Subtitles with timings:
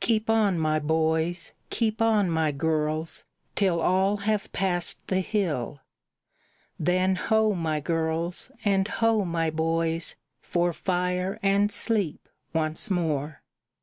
[0.00, 5.80] "Keep on, my boys, keep on, my girls, till all have passed the hill;
[6.78, 13.40] Then ho, my girls, and ho, my boys, for fire and sleep once more!"